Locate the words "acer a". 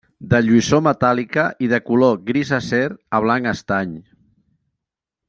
2.59-3.23